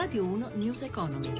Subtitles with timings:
[0.00, 1.32] Radio 1 News Economy.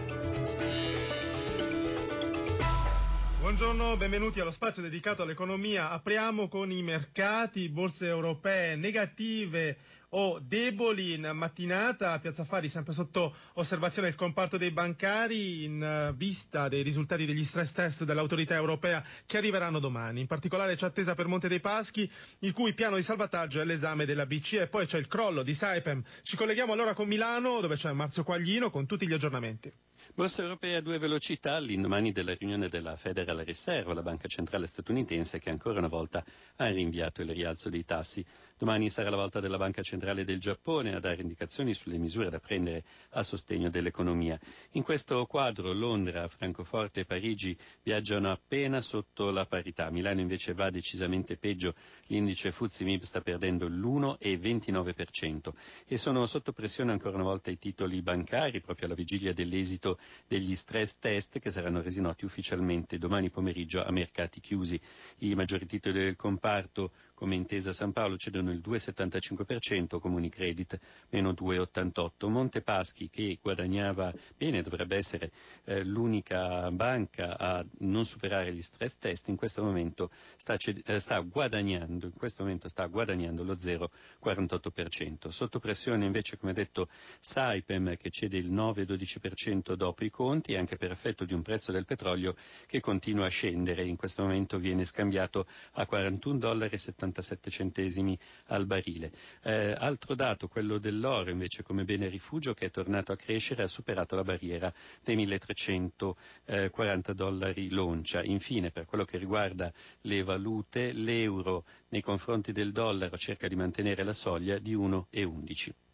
[3.38, 5.90] Buongiorno, benvenuti allo spazio dedicato all'economia.
[5.92, 9.76] Apriamo con i mercati, borse europee negative
[10.10, 12.12] o deboli in mattinata.
[12.12, 17.26] A Piazza Fari sempre sotto osservazione il comparto dei bancari in eh, vista dei risultati
[17.26, 20.20] degli stress test dell'autorità europea che arriveranno domani.
[20.20, 24.06] In particolare c'è attesa per Monte dei Paschi il cui piano di salvataggio è l'esame
[24.06, 26.02] della BCE poi c'è il crollo di Saipem.
[26.22, 29.70] Ci colleghiamo allora con Milano dove c'è Marzio Quaglino con tutti gli aggiornamenti.
[30.14, 35.38] Borsa europea a due velocità all'indomani della riunione della Federal Reserve, la banca centrale statunitense
[35.38, 36.24] che ancora una volta
[36.56, 38.24] ha rinviato il rialzo dei tassi.
[38.58, 42.40] Domani sarà la volta della Banca Centrale del Giappone a dare indicazioni sulle misure da
[42.40, 44.36] prendere a sostegno dell'economia.
[44.72, 49.90] In questo quadro Londra, Francoforte e Parigi viaggiano appena sotto la parità.
[49.90, 51.72] Milano invece va decisamente peggio.
[52.08, 55.52] L'indice Fuzzi MIB sta perdendo l'1,29%
[55.86, 60.56] e sono sotto pressione ancora una volta i titoli bancari proprio alla vigilia dell'esito degli
[60.56, 64.80] stress test che saranno resi noti ufficialmente domani pomeriggio a mercati chiusi.
[65.18, 70.78] I maggiori titoli del comparto come intesa San Paolo cedono il 2,75%, Comuni Credit
[71.10, 75.30] meno 2,88%, Montepaschi che guadagnava bene, dovrebbe essere
[75.64, 81.20] eh, l'unica banca a non superare gli stress test, in questo momento sta, eh, sta
[81.20, 85.28] guadagnando, momento sta guadagnando lo 0,48%.
[85.28, 86.88] Sotto pressione invece, come detto,
[87.18, 91.84] Saipem che cede il 9,12% dopo i conti, anche per effetto di un prezzo del
[91.84, 92.34] petrolio
[92.66, 98.66] che continua a scendere, in questo momento viene scambiato a 41,70 dollari 77 centesimi al
[98.66, 99.10] barile.
[99.42, 103.68] Eh, altro dato, quello dell'oro invece come bene rifugio che è tornato a crescere, ha
[103.68, 104.72] superato la barriera
[105.02, 108.22] dei 1340 dollari l'oncia.
[108.22, 109.72] Infine, per quello che riguarda
[110.02, 115.87] le valute, l'euro nei confronti del dollaro cerca di mantenere la soglia di 1,11.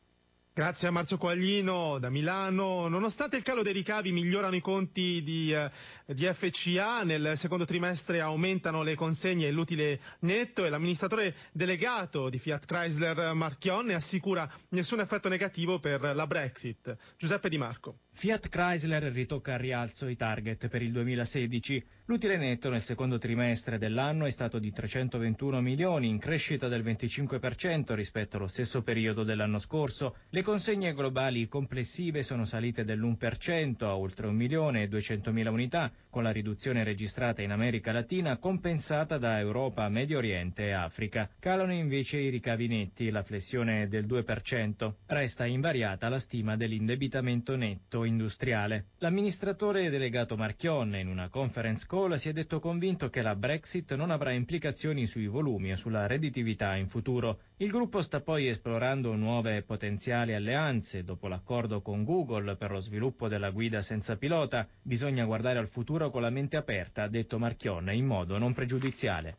[0.56, 2.86] Grazie a Marzio Quaglino da Milano.
[2.86, 5.68] Nonostante il calo dei ricavi migliorano i conti di, eh,
[6.06, 12.38] di, FCA, nel secondo trimestre aumentano le consegne e l'utile netto e l'amministratore delegato di
[12.38, 16.96] Fiat Chrysler Marchionne assicura nessun effetto negativo per la Brexit.
[17.16, 17.98] Giuseppe Di Marco.
[18.12, 21.84] Fiat Chrysler ritocca a rialzo i target per il 2016.
[22.04, 27.92] L'utile netto nel secondo trimestre dell'anno è stato di 321 milioni, in crescita del 25%
[27.94, 30.18] rispetto allo stesso periodo dell'anno scorso.
[30.28, 35.90] Le consegne globali complessive sono salite dell'1% a oltre 1 milione e 200 mila unità,
[36.10, 41.30] con la riduzione registrata in America Latina compensata da Europa, Medio Oriente e Africa.
[41.38, 44.92] Calano invece i ricavi netti, la flessione del 2%.
[45.06, 48.88] Resta invariata la stima dell'indebitamento netto industriale.
[48.98, 54.10] L'amministratore delegato Marchionne in una conference call si è detto convinto che la Brexit non
[54.10, 57.38] avrà implicazioni sui volumi e sulla redditività in futuro.
[57.56, 61.04] Il gruppo sta poi esplorando nuove potenziali alleanze.
[61.04, 66.10] Dopo l'accordo con Google per lo sviluppo della guida senza pilota, bisogna guardare al futuro
[66.10, 69.38] con la mente aperta, ha detto Marchionne in modo non pregiudiziale.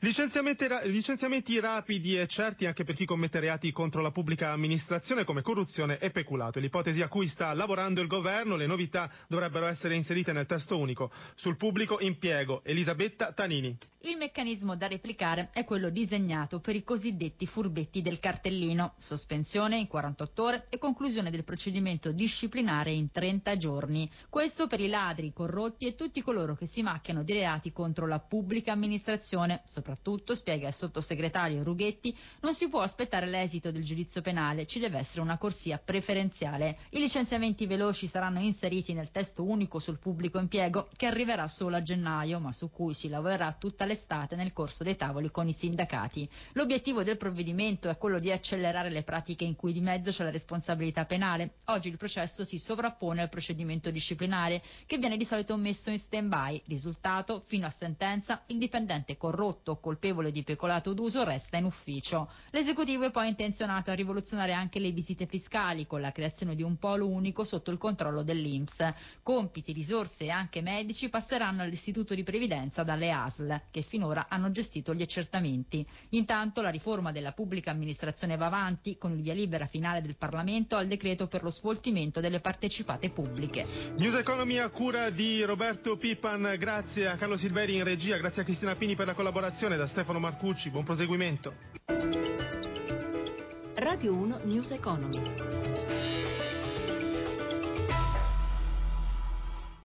[0.00, 5.42] Licenziamenti, licenziamenti rapidi e certi anche per chi commette reati contro la pubblica amministrazione come
[5.42, 6.60] corruzione e peculato.
[6.60, 11.10] L'ipotesi a cui sta lavorando il governo, le novità dovrebbero essere inserite nel testo unico.
[11.34, 13.76] Sul pubblico impiego, Elisabetta Tanini.
[14.00, 19.86] Il meccanismo da replicare è quello disegnato per i cosiddetti furbetti del cartellino, sospensione in
[19.86, 24.10] 48 ore e conclusione del procedimento disciplinare in 30 giorni.
[24.28, 28.06] Questo per i ladri, i corrotti e tutti coloro che si macchiano di reati contro
[28.06, 29.62] la pubblica amministrazione.
[29.64, 34.98] Soprattutto, spiega il sottosegretario Rughetti, non si può aspettare l'esito del giudizio penale, ci deve
[34.98, 36.78] essere una corsia preferenziale.
[36.90, 41.82] I licenziamenti veloci saranno inseriti nel testo unico sul pubblico impiego che arriverà solo a
[41.82, 46.28] gennaio, ma su cui si lavorerà tutta l'estate nel corso dei tavoli con i sindacati.
[46.52, 50.30] L'obiettivo del provvedimento è quello di accelerare le pratiche in cui di mezzo c'è la
[50.30, 51.58] responsabilità penale.
[51.66, 56.62] Oggi il processo si sovrappone al procedimento disciplinare che viene di solito messo in stand-by.
[56.66, 62.30] Risultato, fino a sentenza, il dipendente corrotto colpevole di pecolato d'uso resta in ufficio.
[62.50, 66.76] L'esecutivo è poi intenzionato a rivoluzionare anche le visite fiscali con la creazione di un
[66.76, 68.92] polo unico sotto il controllo dell'Inps.
[69.22, 74.94] Compiti, risorse e anche medici passeranno all'Istituto di Previdenza dalle ASL, che finora hanno gestito
[74.94, 75.86] gli accertamenti.
[76.10, 80.76] Intanto la riforma della pubblica amministrazione va avanti con il via libera finale del Parlamento
[80.76, 83.66] al decreto per lo svoltimento delle partecipate pubbliche.
[83.96, 88.44] News Economy a cura di Roberto Pipan, grazie a Carlo Silveri in regia, grazie a
[88.44, 91.54] Cristina Pini per la collaborazione, da Stefano Marcucci, buon proseguimento.
[93.76, 95.20] Radio 1 News Economy.